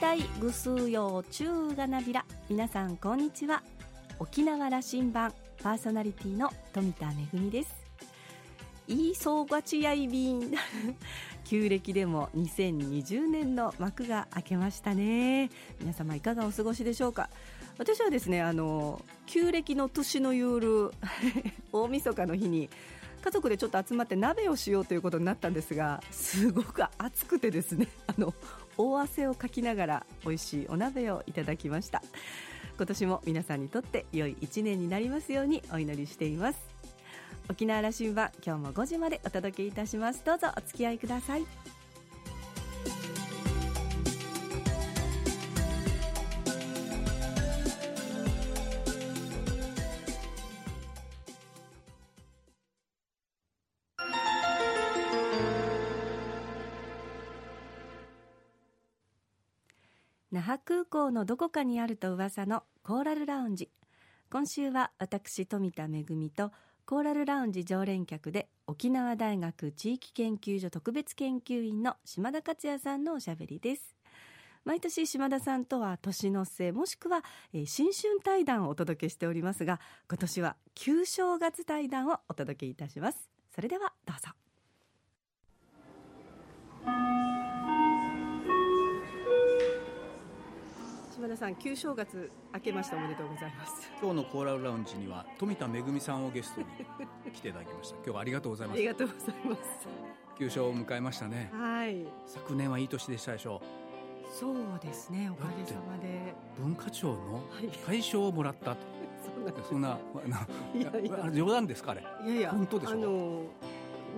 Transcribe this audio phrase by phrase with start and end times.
[0.00, 2.22] 大体ぐすうよう中がなびら。
[2.50, 3.62] 皆さんこんにちは。
[4.18, 7.74] 沖縄羅針盤パーソナリティの富田恵です。
[8.86, 10.52] いいそうがちやいびん
[11.46, 15.50] 旧暦でも2020年の幕が開けましたね。
[15.80, 17.30] 皆様いかがお過ごしでしょうか？
[17.78, 20.90] 私はですねあの旧暦の年の夜
[21.72, 22.68] 大晦日の日に
[23.22, 28.34] 家族でちょっと集まって鍋をしようということになったんですがすごく暑くてですねあの
[28.78, 32.02] 大汗をかきながら美味しいお鍋をいただきました。
[32.76, 36.60] 今年も皆さんにとって良い一年になりますようにお祈りしています。
[37.50, 40.24] 沖縄羅針盤今日も5時までお届けいたします。
[40.24, 41.77] どうぞお付き合いください。
[60.68, 63.70] 空港のどこかにあると噂のコーラルラウンジ。
[64.30, 66.52] 今週は私富田恵と
[66.84, 73.96] コーラルラウンジ常連客で沖縄大学地域研究所特別研究員の島田克也さんのおしゃべりです。
[74.66, 77.24] 毎年島田さんとは年の瀬もしくは、
[77.54, 83.30] えー、新春対談をお届けしておりますが今年は旧正月対談をお届けいたします。
[83.54, 84.32] それではどうぞ。
[91.18, 93.90] 島田さん旧正月明けましておめでとうございます。
[94.00, 96.66] 今日のコーラルラウンジには富田恵さんをゲストに
[97.34, 97.96] 来ていただきました。
[97.96, 98.76] 今日はありがとうございます。
[98.76, 99.62] ありがとうございます。
[100.38, 101.50] 旧正を迎えましたね。
[101.52, 102.06] はい。
[102.24, 104.32] 昨年はいい年でしたでしょう。
[104.32, 106.34] そうですねおかげさまで。
[106.56, 107.42] 文化庁の
[107.84, 108.78] 大賞をもらったと、
[109.44, 109.98] はい、そんな
[110.72, 111.32] いやいや。
[111.32, 112.06] 冗談ですかあれ。
[112.26, 113.42] いやいや本当でしょあの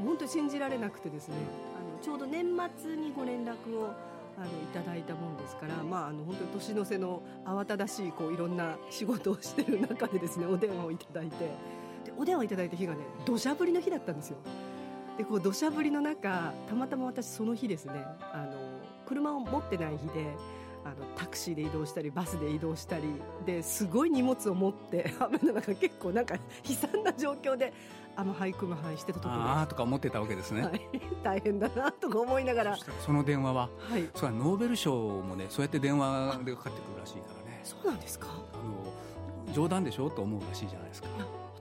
[0.04, 1.34] 本当に信じられなくてですね。
[1.78, 2.44] あのちょうど年
[2.78, 3.94] 末にご連絡を
[4.40, 11.50] あのいただいたもんですから、まあ、あの本当に年の瀬の慌ただしいこういろんな仕事をしてる中でですねお電話をいただいて。
[12.04, 14.38] でお電話いただいた日がね土砂降りの日だったんですよ。
[15.18, 17.92] でこう土砂降りの中たまたま私その日ですね
[18.32, 18.56] あの
[19.06, 20.34] 車を持ってない日で
[20.84, 23.04] あのタクシーで移動したりバスで移動したり
[23.44, 27.72] ですごい荷物を持って 雨の中結構なんか悲惨な状況で
[28.16, 30.80] あの俳句の範囲してたところああとか思ってたわけですね、はい、
[31.22, 32.76] 大変だなとか思いながら。
[33.04, 37.60] その電話は、はい、それはノーベル賞もねそうやって電話でかかってくるらしいからね。
[37.62, 38.26] そうなんですか？
[38.28, 38.56] あ
[39.48, 40.08] の冗談でしょ？
[40.10, 41.08] と思うらしいじゃないですか。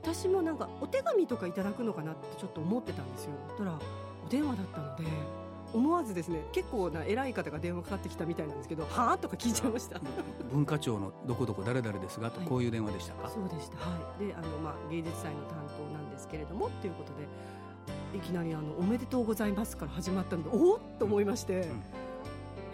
[0.01, 3.31] 私もなんかお手紙とかいただくのかなってちょっと思ってたんですよ。
[3.57, 3.77] たら
[4.25, 5.03] お電話だったので
[5.73, 9.99] 思わずですね結構な偉い方が電話かかってきたみたいなんですけどはあとか聞いちゃいました。
[10.51, 13.29] 文化庁のどこどこ誰々ですがと、こういう電話でしたか？
[13.29, 13.77] そうでした。
[13.77, 14.25] はい。
[14.25, 21.81] であの、まあ、芸術祭の担当なんですけれどもっていうことでいきなりあの「おめでとうございます」から始まったのでおおっと思いまして、うん、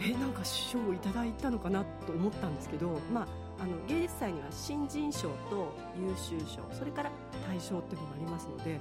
[0.09, 3.27] えなんか賞をいただいたのかなと思ったんですけどまあ
[3.57, 7.11] あの芸術祭には新人賞と優秀賞それから
[7.47, 8.79] 大賞っていうのがありますので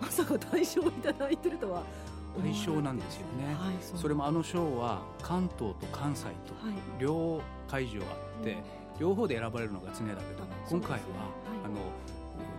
[0.00, 1.82] まさか大賞をいただいてるとは
[2.40, 6.30] 対象なんですよね、はい、そそれもあの賞は関東と関西と
[6.98, 8.04] 両会場あ
[8.40, 8.56] って、
[8.98, 10.98] 両方で選ばれるのが常だけど今回は、
[11.64, 11.76] あの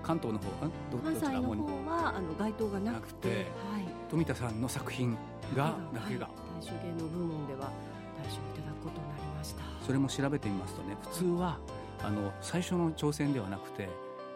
[0.01, 0.45] 関東の方
[0.91, 1.56] ど関西の方
[1.89, 3.47] はあの該当がなくて、はい、
[4.09, 5.17] 富田さんの作品
[5.56, 6.29] がだけが、
[6.59, 7.72] 大衆芸能部門では
[8.22, 9.62] 大賞いただくことになりました。
[9.85, 11.57] それも調べてみますとね普通は
[12.03, 13.89] あの最初の挑戦ではなくて、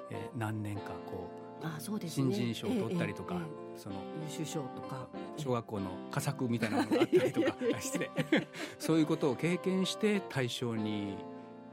[0.09, 3.40] えー、何年かこうあそうです、ね、新人賞を取ったりとか、
[3.75, 5.07] その優秀賞とか。
[5.38, 8.09] 小学校の佳作みたいなのがあったりとか失礼
[8.79, 11.16] そういうことを経験して大賞に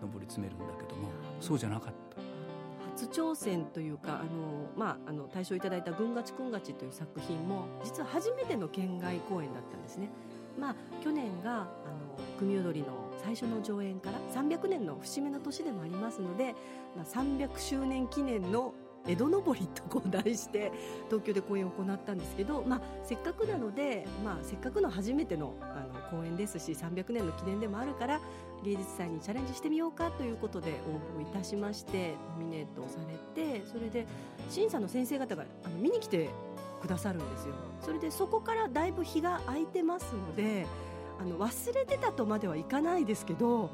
[0.00, 1.08] 上り詰めるんだけども
[1.40, 2.14] そうじゃなかった。
[2.94, 10.10] 初挑戦というかあの、まあ、あの大賞いただいた「ぐんがちくんがち」という作品も実は初めての県外公演だったんですね。
[10.60, 11.68] まあ、去年があの
[12.38, 12.86] 組踊りの
[13.24, 16.54] 最初の上演から300年の節目の年でもありますので、
[16.94, 18.72] まあ、300周年記念の
[19.06, 20.72] 江戸のぼりとこう題して
[21.08, 28.20] 東京で公演を行ったんですけど、まあ、せっかくなので、まあ、せっかくの初めてのあの公演ですし300年の記念でもあるから
[28.64, 30.72] 芸術祭にチャレンジしてみようかということで
[31.16, 34.06] 応募いたしましてノミネートされてそれで
[34.48, 36.30] 審査の先生方があの見に来て
[36.80, 37.54] くださるんですよ。
[37.80, 40.66] それでそこからだいぶ日が空いてますので
[41.18, 43.70] あの忘れてたとまではいかないですけど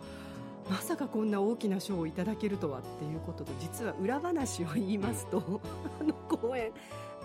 [0.71, 5.61] まさかこんな大きな賞をいただけるとはっていうことと実は裏話を言いますと
[6.01, 6.71] あの公演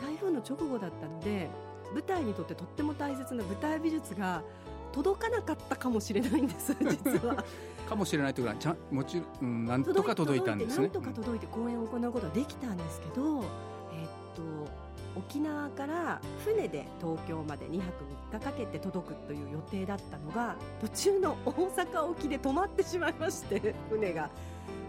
[0.01, 1.47] 台風の直後だったので
[1.94, 4.42] 舞台にとってとっても大切な舞台美術が
[4.92, 7.44] 届かなかったかもしれないんです 実は。
[7.88, 10.83] かもしれないというかちゃもちろん、なんとか届いたんですね。
[10.83, 13.44] なんとか届いて公演を行うことはできたんですけど、
[13.94, 14.41] えー、っと
[15.15, 24.29] 沖縄から船で東京まで2泊3日かけて届くという予定だったのが途中の大阪沖で止まってしまいまして船が。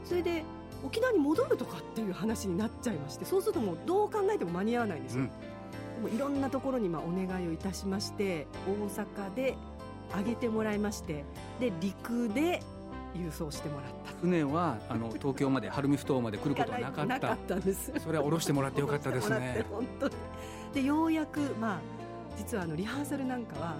[0.05, 0.44] それで
[0.84, 5.25] 沖縄に戻るとかっていう話になっちゃいましてそうするともうどう考えても間に合わないんですよ、
[5.96, 9.56] うん、もういろんなところにまあお願いをいたしまして大阪で
[10.17, 11.25] 上げてもらいまして
[11.58, 12.62] で陸で
[13.17, 14.13] 郵送してもらった。
[14.21, 17.37] 船はあの東京まで晴海ふ頭まで来ることはなかった。
[18.01, 19.65] それは下ろしてもらってよかったですね。
[19.71, 20.15] 本当に。
[20.75, 21.81] でようやくまあ
[22.37, 23.77] 実はあのリハーサルなんかはあの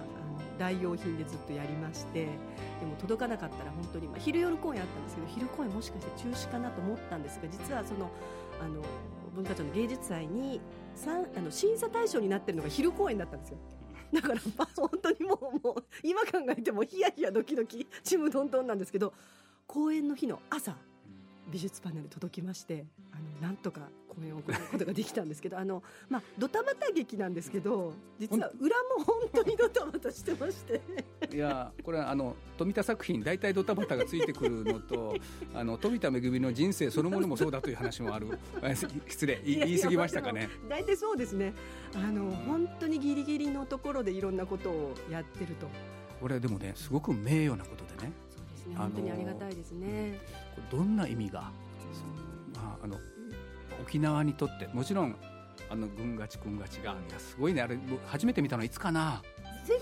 [0.57, 8.09] 代用品でずっとやりましてでも届かなかったら本当に、まあ、昼夜公演あったんですけど昼公演もしかして中止かなと思ったんですが実はその
[8.59, 8.81] あの
[9.35, 10.59] 文化庁の芸術祭に
[11.35, 13.57] あの審査対象になってるのが昼公演だったんですよ
[14.13, 19.13] だから、まあ、本当にもうもう今考えてもヒヤヒヤドキドキちむどんどんなんですけど
[19.65, 20.75] 公演の日の朝
[21.49, 23.81] 美術パネル届きましてあのなんとか
[24.17, 30.81] 公演を行うことができたんですけどあの、まあ、ドタバタ劇なんですけど実は裏も本当にドタバタしてまして。
[31.31, 35.15] いやこれはあの富田作品大体ドタバタがついてくるのと
[35.53, 38.27] あの富田恵の人生そのものもそうだという話もある。
[39.07, 40.49] 失礼言い過ぎましたかね。
[40.69, 41.53] 大体そうですね。
[41.95, 45.67] あの本当にギリギリのところでいろんなことをやってると。
[46.19, 48.11] これでもねすごく名誉なことでね。
[48.67, 48.75] ね。
[48.75, 50.19] 本当にありがたいですね。
[50.71, 51.51] どんな意味が、
[52.55, 52.97] まあ、あの
[53.87, 55.15] 沖縄にとってもちろん
[55.69, 59.23] あの軍がち軍がちがいやすごいねあれ初めて見たのはいつかな。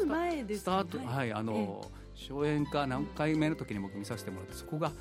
[0.08, 1.86] 前です、スタートはいあの、
[2.16, 4.92] 初演か何回目の時に僕見させてもらってそこが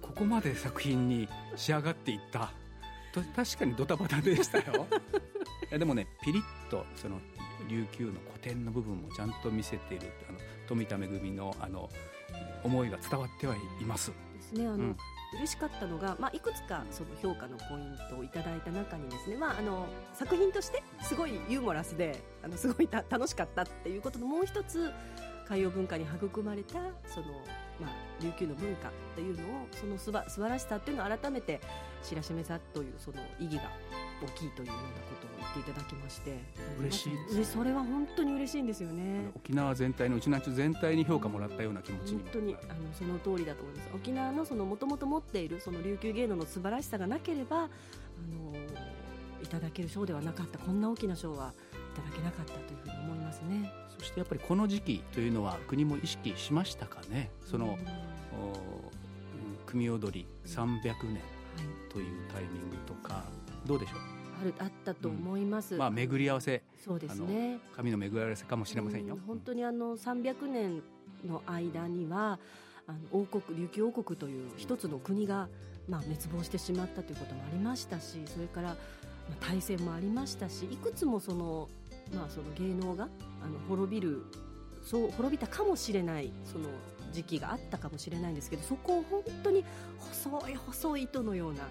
[0.00, 2.52] ここまで作品に仕上がっていった。
[3.12, 4.86] と確かにドタバタでしたよ。
[5.70, 7.20] いやでもねピリッとその
[7.68, 10.38] 琉球の古典の部分もちゃんと見せているあの
[10.68, 10.98] 富田恵
[11.32, 11.88] のあの
[12.62, 14.12] 思いが伝わってはいます。
[14.34, 14.96] ですねあの、うん
[15.34, 24.90] 嬉しかったのが、まあ、いくつかその評価のポイントをいただいた中にですね、まあ、あの作品としてすごいユーモラスであのすごい楽しかったっていうことのもう一つ
[25.48, 26.74] 海洋文化に育まれた
[27.06, 27.26] その、
[27.80, 31.60] まあ、琉球の文化っていうのをそのすば素晴らしさっていうのを改めて
[32.02, 33.70] 知らしめたというその意義が
[34.22, 36.38] 大きいというようなことを言っていただきまして
[36.80, 39.30] 嬉しいですそれは本当に嬉しいんですよね。
[39.34, 43.90] 沖縄全体のうちなち全体に評価もらったような気持ちに本当にあのその通りだと思います。
[43.94, 47.68] 沖縄のそのもともと持っているその琉球芸能の素晴らしさがなければあの
[49.42, 50.58] いただける賞ではなかった。
[50.58, 51.52] こんな大きな賞は
[51.94, 53.72] いただけなかったというふうに思いますね。
[53.98, 57.30] そしてやっぱりこの時期というのは国も意識しましたかね。
[57.44, 57.78] その、
[59.66, 60.82] 組踊り300
[61.12, 61.20] 年
[61.90, 63.24] というタイミングとか、
[63.68, 63.98] どうでしょう？
[64.40, 66.62] あるあったと思います、うん、まあ巡り合わせ。
[66.84, 67.58] そうですね。
[67.76, 70.82] 神の巡り合わせかもしれませんよ、うん、本当にあの300年
[71.26, 72.38] の間には
[72.86, 75.48] あの王国琉球王国という一つの国が、
[75.88, 78.76] まあ、滅亡してしまったということもありましたしそれから、ま
[79.42, 81.68] あ、大戦もありましたしいくつもその,、
[82.14, 83.08] まあ、その芸能が
[83.42, 84.22] あの滅びる
[84.84, 86.68] そう滅びたかもしれないその
[87.12, 89.64] 時期があったかもしれないんですけどそこを本当に
[89.98, 91.68] 細い細い糸のようなあの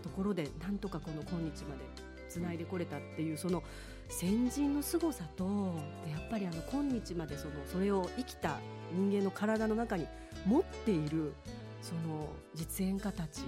[0.00, 1.82] ところでなんとかこの今日まで
[2.28, 3.62] つないでこれたっていうその
[4.08, 5.74] 先人の凄さと
[6.04, 8.58] でやっぱりあの今日までそのそれを生きた
[8.92, 10.06] 人間の体の中に
[10.46, 11.32] 持っている
[11.82, 13.42] その実演家たち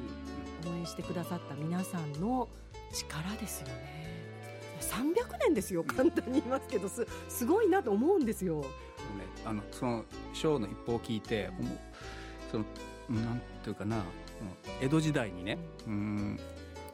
[0.67, 2.49] 応援してくださった皆さんの
[2.93, 4.03] 力ですよね。
[4.81, 8.61] 300年ですよ簡単に言いますけどすすごいなと思うんですよ。
[8.61, 8.67] ね、
[9.45, 11.51] あのそのショーの一報を聞いて
[12.51, 12.65] その
[13.09, 14.03] なんていうかな
[14.81, 16.39] 江戸時代にね、うん、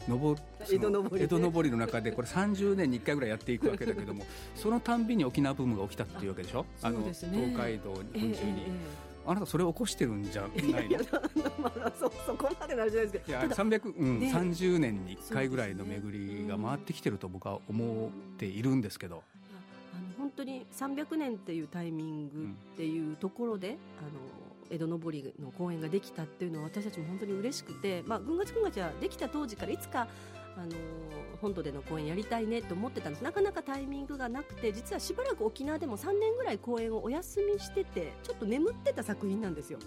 [0.09, 0.37] 上
[0.71, 4.25] 江戸登り、江戸登りの中でこれ30年に1回ぐらいやっていくわけだけども
[4.57, 6.64] そのたんびに沖縄ブームが起きたっていうわけでしょ？
[6.83, 10.49] あの、東海道日本中に、えーえーあなたそれを起こしてるんじゃな
[10.81, 10.99] いの？
[11.61, 13.38] まあそそこまでなるじゃないですけど。
[13.38, 19.23] いや300、うん、ね、30年に1回ぐらいの巡りが回ってきてると僕は思っているんですけど。
[19.95, 23.78] あの本当に300年っていうタイミングっていうところで、うん、あの
[24.70, 30.08] 江戸登りの公演ができたっていうのは私たちも本当に嬉しくて、まあ、軍がちくんがちはできた当時からいつか
[30.56, 30.72] あの
[31.40, 33.22] 本土での公演やりたいねと思ってたんです。
[33.22, 39.78] なかなかタイミングがなくて実はしばらく沖縄でも3年ぐらい公演をお休みしててちょっと眠ってた作品なんですよ。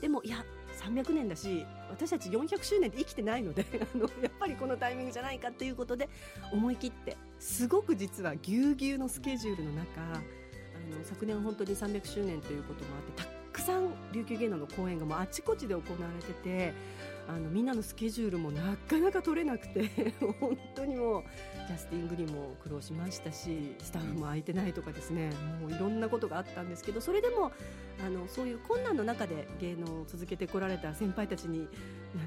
[0.00, 0.44] でもいや
[0.80, 6.08] 300年だし私たち400周年で生きてないので あのやっぱりこのタイミングじゃないかっていうことで
[6.52, 13.29] 思い切ってすごく実はぎゅうぎゅうのスケジュールの中あの昨年本当に300周年ということもあってたく
[13.70, 15.82] さん琉球芸能の公演がもうあちこちで行わ
[16.14, 16.74] れてて
[17.28, 19.88] あのみんなのスケジュールもなかなか取れなくて
[20.40, 21.22] 本当にもう
[21.68, 27.52] ジャスティングにも苦労しましたしスタッフも空いてないとかですねもういろんなことがあったんですけどそれでも
[28.04, 31.68] あのそういう困難の中で芸能を続けてこられた先輩たちになん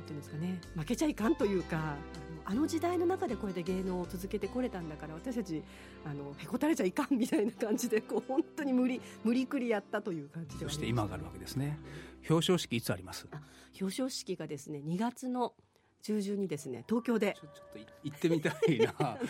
[0.02, 1.96] ていうんですかね負けちゃいかんというか
[2.46, 5.64] あの時代の中でこうやって芸能を続けてこれたんだから私たち
[6.06, 11.80] あのへこたれちゃいかんみたいな感じでこう本当に無理 無理くりやったという感じでそして今があるわけですね。
[12.30, 13.28] 表彰式いつあります？
[13.80, 15.54] 表彰式がですね2月の
[16.02, 17.36] 中旬にですね東京で。
[17.40, 19.18] ちょっと行ってみたいな。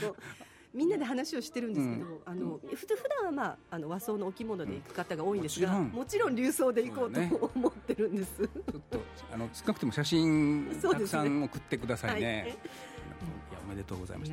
[0.73, 6.35] みんなで話をしてるんですけど、うん、あの普通普段はまああの和装のお着物で行く方が多いんですが、もちろん。
[6.35, 8.37] 流装で行こうと、ね、思ってるんです。
[8.37, 8.99] ちょっと
[9.31, 12.57] あの少なくとも写真たくさん送ってくださいね。
[13.73, 14.31] めでとうございます。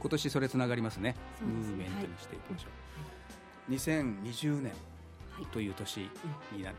[0.00, 1.14] 今年それつながりますね。
[1.40, 2.66] ムーブメントにしていきましょ
[3.68, 3.72] う。
[3.72, 4.72] はい、2020年
[5.52, 6.08] という年
[6.52, 6.76] になる。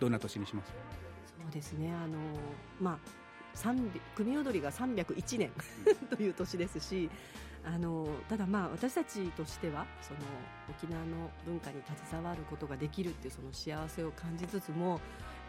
[0.00, 0.72] どんな年にします？
[1.42, 1.92] そうですね。
[1.92, 2.18] あの
[2.80, 3.22] まあ。
[4.16, 5.50] 組踊りが301年
[6.08, 7.10] という年ですし
[7.66, 10.20] あのただまあ私たちとしてはその
[10.70, 14.98] 沖縄の文化に携わることができるっていうその幸せを感じつつもや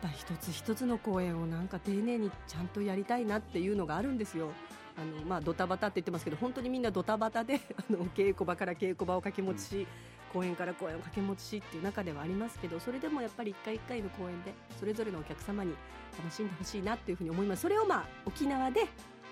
[0.07, 4.49] っぱ一つ一つの公演をなんか丁寧にちゃんとやりたいなっていうのがあるんですよ。
[4.95, 9.87] あのまあ、ドタバタって言ってますけど本当にみんなドタバタで あの稽古場から稽古場を掛け持ちし、
[10.31, 15.73] 公演から公演を掛け持ちしっていう中ではありますけどそれでもやっぱり一回一回の公演でそれぞれのお客様に
[16.15, 17.63] 楽しんでほしいなっていうふうに思います。
[17.63, 18.87] それをまあ沖縄で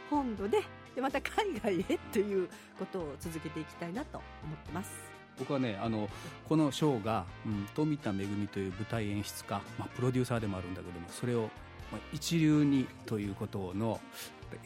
[0.09, 0.63] 本土で
[0.95, 2.49] でまた海外へという
[2.79, 5.10] ことを続けていきたいなと思ってます
[5.41, 6.07] 僕はねあの
[6.47, 8.13] このショーが、うん、富田恵
[8.51, 11.49] という舞台演出家、まあ、プロデューサーでもあるんだけどもそれを、
[11.91, 13.99] まあ、一流にということの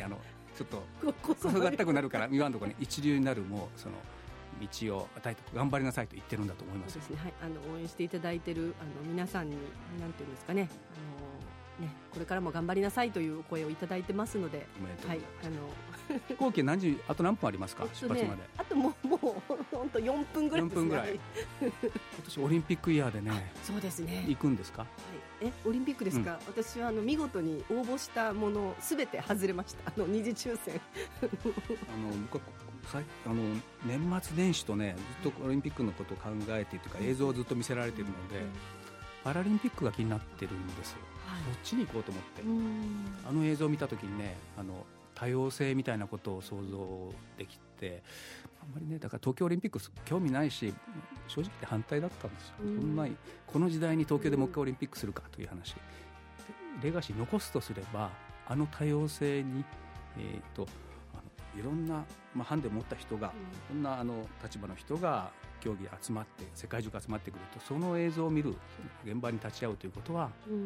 [0.04, 0.18] あの
[0.58, 0.84] ちょっと
[1.36, 3.96] そがったくなるから言わんとこに一流になるもその
[4.62, 6.96] 道を与えて頑張りなさいと言ってるんだと思います。
[6.96, 7.18] ですね。
[7.22, 9.58] はい、あの応援していただいているあの皆さんに
[10.00, 10.70] なんていうんですかね。
[10.72, 11.35] あの
[11.80, 14.66] ね、これからも頑張りなさいという声をいただいてますので、
[15.08, 18.42] はい、あの飛行機何時あと何分ありますか、ね、出発まで。
[18.58, 19.20] あともうもう
[19.76, 21.20] 本当4分ぐらい、ね、分ぐらい。
[21.62, 21.72] 今
[22.24, 24.24] 年オリンピックイヤーでね、そうですね。
[24.28, 24.84] 行くんですか？
[24.84, 24.88] は
[25.42, 26.40] い、えオリンピックですか？
[26.40, 29.92] うん、私はあの見事に応募したものすべて外れました。
[29.92, 30.80] あの二次抽選。
[31.22, 33.36] あの僕はあの
[33.86, 38.46] 年末年始とねずっとオリンピックのことを考えてというか映像をずっと見せられているので、
[39.24, 41.00] パラリンピックが気になってるんですよ。
[41.46, 42.42] そっちに行こうと思って。
[43.28, 48.04] あの映像を見た時にねあの多様性みたいなことを想像できて
[48.62, 50.74] あんまりねだから東京オリンピック興味ないし
[51.28, 52.96] 正直反対だったんですよ、そん。
[52.96, 53.08] な
[53.48, 55.76] この時代に東京でもう一回オリンピックするかという話。
[56.84, 58.12] レガシー残すとすれば
[58.48, 59.64] あの多様性に、
[60.18, 60.68] えーと、
[61.60, 65.32] いろんな、まあ、ハンデを持った人が、いろんなあの立場の人が
[65.66, 68.56] 競技集まって世界中が集まってくるとその映像を見る
[69.04, 70.66] 現場に立ち会うということは、うん、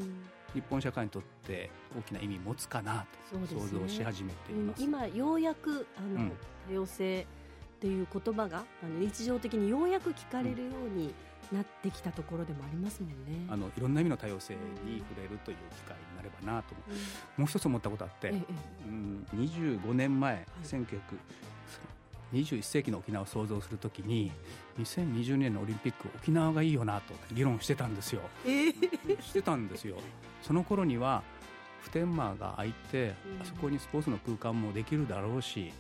[0.54, 6.32] 日本社会にとって大きな意味持つかなと想像し始めています、ね、今ようやくあの、うん、
[6.68, 7.26] 多様性っ
[7.80, 11.14] ていう言葉があの日常的にようやく聞かれるように
[11.52, 13.46] なってきたところでもありますもんね。
[13.50, 14.54] あのいろんな意味の多様性
[14.86, 18.44] に触れるという機会になればなと、うん、もう一つ思ったことあって、ええ、
[18.88, 20.46] うん、25年前、はい、
[22.34, 24.32] 1921世紀の沖縄を想像するときに
[24.80, 28.22] 2020年のオリンピック沖縄がいいよなと議論してたんですよ。
[28.46, 29.98] えー、してたんですよ。
[30.44, 31.24] その頃には
[31.82, 35.72] 普天間が開いてあそこにスポーツの空間もできるだろうし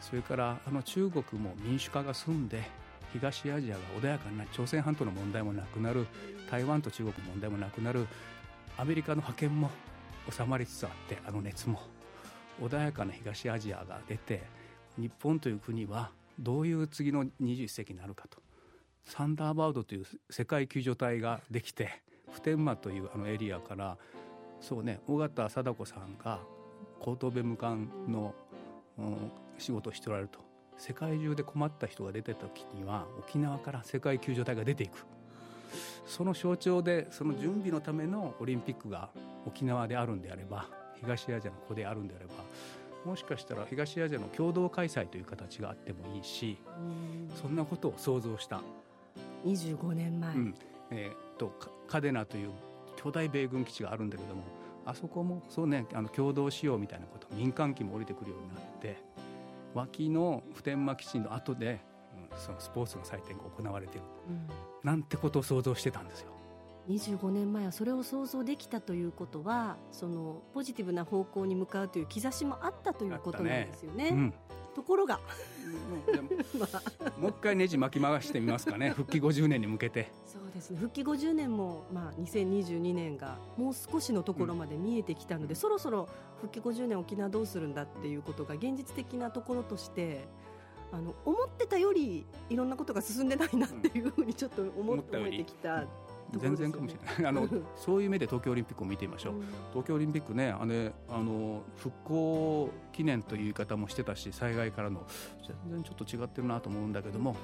[0.00, 2.62] それからあの中国も民主化が進んで
[3.14, 6.06] 東アジアが穏やかになり朝鮮半島の問題もなくなる
[6.50, 8.06] 台湾と中国の問題もなくなる
[8.76, 9.70] アメリカの覇権も
[10.30, 11.80] 収まりつつあってあの熱も。
[12.60, 14.42] 穏やかな東アジアが出て
[14.96, 18.38] 日本という国はどういう次の21世紀になるかと。
[19.04, 22.02] サンダーバードという世界救助隊ができて
[22.32, 23.98] 普天間というあのエリアから
[24.60, 26.40] そうね尾形貞子さんが
[27.00, 28.34] 高等弁務官の、
[28.98, 30.53] うん、仕事をしておられると。
[30.78, 35.04] 世界中で困った人が出てた時には沖縄から世界救助隊が出ていく。
[36.06, 39.08] その象徴でその準備のためのオリンピックが
[39.46, 40.66] 沖縄であるんであれば
[41.00, 42.32] 東アジアのここであるんであれば
[43.04, 46.58] もしかしたら東アジアの共同開催という形があってもいいし
[47.40, 48.60] そんなことを想像した。
[49.44, 50.54] 25年前、うん。
[50.90, 51.52] えーと、
[51.88, 52.50] カデナという
[52.96, 54.42] 巨大米軍基地があるんだけども
[54.86, 58.96] あそこもそうねあの共同使用みたいなこと民間機も降りてくるようになって
[59.74, 61.80] 脇の普天間基地の後で、
[62.32, 64.48] うん、そのスポーツの祭典が行われている、うん、
[64.82, 66.33] なんてことを想像してたんですよ。
[66.88, 74.10] 25年前はそれを想像できたということはそのポジティブな方向に向かうという兆しもあったということなんですよね。
[74.10, 74.34] ねうん、
[74.74, 75.20] ところが。
[76.58, 78.90] まあ、もう一回ネジ巻き回してみますかね。
[78.90, 80.12] 復帰50年に向けて。
[80.26, 80.78] そうですね。
[80.78, 86.08] 復帰50年も、まあ、2022年がもう少しのところまで見えてきたので、うん、そろそろ
[86.40, 90.26] 復帰50年沖縄どうするんだっていうことが現実的なところとして
[90.92, 95.84] あの思ってたよりいろんなことが進んでないなっていうふうにちょっと思ってきた
[96.38, 97.26] 全然かもしれない。
[97.26, 105.06] あのそういう目で東京オリンピックを見てみましょう、うん、東京オリンピックねあれあの復興記念という言い方もしてたし災害からの
[105.64, 107.36] 全然ちょっと違ってるなと思うんだけども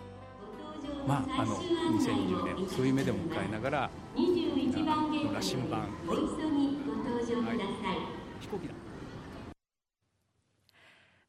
[1.07, 5.89] まああの2020年そういう目でも迎えながら21番の羅針盤。
[6.09, 6.21] お急
[6.51, 7.99] ぎご登場ください、はい、
[8.41, 8.75] 飛行機だ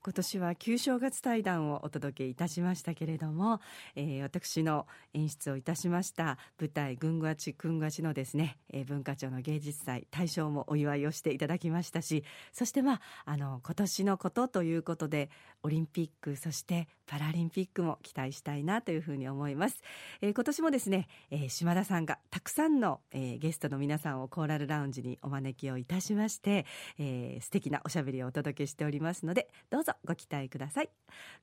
[0.04, 3.62] 今年は旧正月対談をお届けいたしましたけれども、
[3.96, 15.30] えー、私の演出をいたしました舞台「ぐんぐわちくんわち」のですね、えー、文化庁の芸術祭大賞もお祝いをしていただきましたしそしてまああの今年のことということで
[15.64, 19.82] オリンピックそしてパラリンピックも期待したいなというふうに思います、
[20.22, 26.66] えー、今年もですね、えー、島田さんがたくさんの、えー、ゲストの皆さんをコーラルラウンジにお招きをいたしまして、
[26.98, 30.90] えー、素敵なおしゃべりをお届けしておりますのでどうぞご期待ください。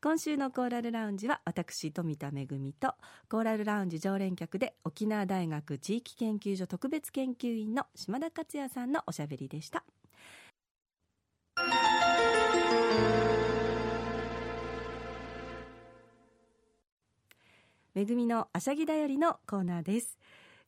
[0.03, 2.47] 今週のコーラルラウンジは私富田恵
[2.81, 2.95] と
[3.29, 9.85] コーラルラウンジ常連客で沖縄大学地域研究所特別研究員の島田克也さんのおしゃべりでした。
[17.99, 20.21] めぐみのあしゃぎだよりのコーナーです。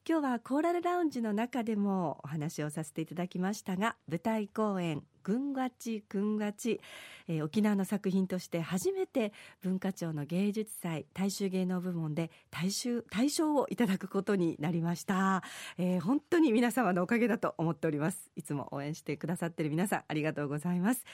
[0.05, 6.81] 今日はコーラルラウンジの中でもお話をさせていただきましたが舞台公演ぐんがちくんがち、
[7.29, 9.33] えー、沖縄の作品として初めて
[9.63, 15.45] 文化庁の芸術祭大衆芸能部門で大衆大賞をいただくことになりました、
[15.79, 18.33] えー、本当に皆様のおかげだと思っております。
[18.35, 21.05] いつも応援してくださっている皆さんありがとうございます。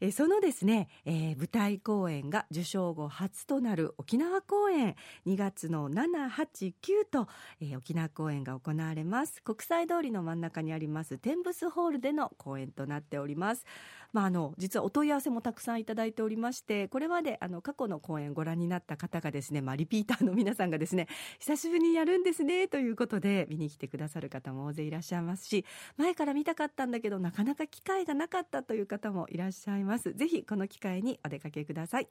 [0.00, 4.94] えそのですね、えー、舞台公演が受賞後初となる沖縄公演
[5.26, 6.72] 2月の789
[7.10, 7.26] と、
[7.60, 9.42] えー、沖縄公演が行われます。
[9.42, 13.64] 国際通りの真ん中にありますテンブスホールでの公演となっております。
[14.12, 21.08] まあ、あの実はお問い合わせもたくさんいただいておりましてこれまであの過去の公演ご覧になった方がですね、まあ、リピーターの皆さんがですね
[21.40, 25.64] 久しぶりにやるんですねということで見に来てくださる方も大勢いらっしゃいますし
[25.96, 30.12] 前から見たかったんだけどなかなか機会がなかったという方もいらっしゃいます。
[30.14, 32.08] ぜひこの機会にお出かけください。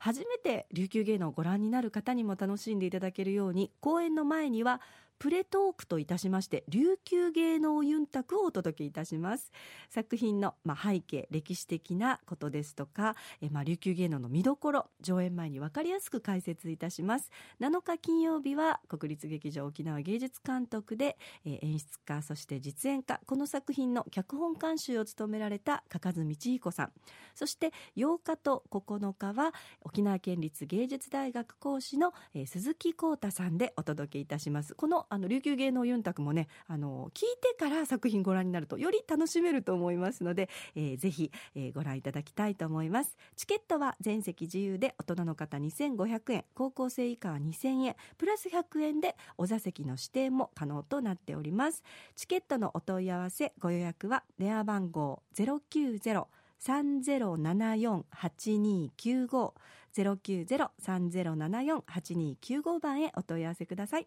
[0.00, 4.80] 初めて琉球芸能をご覧になる方にも楽しんでいただけるように公演の前には
[5.18, 9.50] プレトークといたしまして琉球芸能ユンタクをお届けいたします。
[9.90, 17.30] 作品の、まあ、背景歴史的なことですとかえ、まあ、琉球芸能の見どころ上演前に分かりやすく解説いたします。
[17.60, 26.92] 7日金曜日は国立劇場沖縄芸術監督で、え演出家そして実演家この作品の脚本監修を務められた加津道彦さん。
[27.34, 29.52] そして8日と9日は
[29.82, 34.76] 沖縄県立芸術大学講師の、え鈴木浩太さんでお届けいたします。
[34.76, 43.16] このあの琉球芸能ユンタクもねあの聞いてから作品ご覧になるとより楽しめると思いますので、えー、ぜひ、えー、ご覧いただきたいと思います。
[43.36, 51.82] チケットは全席自由で大人の方2500円高校生以下は2000円プラス100円でお座席の指定も可能となっております。
[52.16, 56.26] チケットのお問い合わせご予約は電話番号090
[56.58, 59.52] 3074-8295
[60.02, 64.06] 090-3074-8295番へお問い合わせください。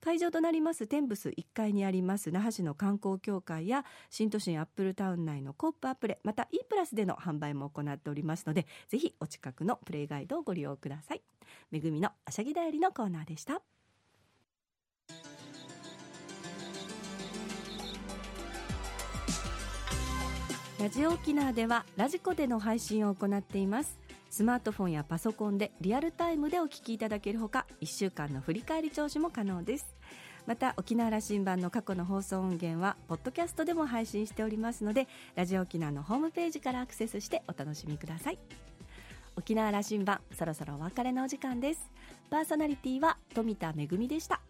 [0.00, 11.22] 会場となります天ブス1階にあります那覇市の観光協会や新都心アップルタウン内のコープアップレまた E プラスでの販売も行っておりますのでぜひお近くのプレイガイドをご利用ください。
[11.70, 13.62] めぐみのあしゃぎだよりのコーナーでした。
[20.82, 24.01] ラジオ沖縄ではラジコでの配信を行っています。
[24.32, 29.94] スマートフォンやパソコンでリアルタイムでお聞きいただけるほか1週間の振り返り聴取も可能です。
[30.46, 38.38] また沖縄羅針盤の過去の放送音源はポッドキャストでも配信しておりますのでラジオ沖縄のホームページからアクセスしてお楽しみください。
[39.36, 41.90] 沖縄羅針盤そろそろお別れのお時間です。
[42.30, 44.40] パーソナリティは富田恵でした。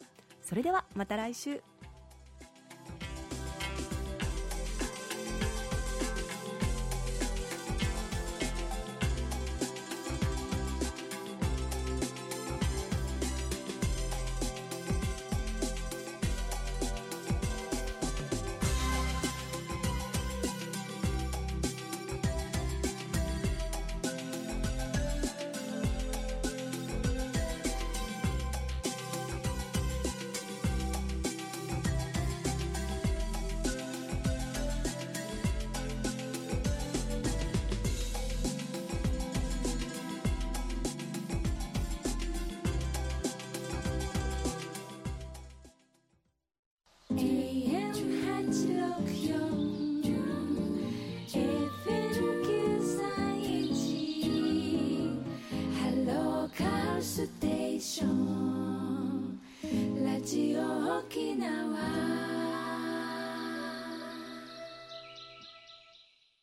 [0.43, 1.61] それではまた来週。